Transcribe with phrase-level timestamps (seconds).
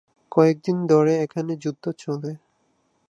[0.31, 2.31] কয়েক দিন ধরে এখানে যুদ্ধ চলে।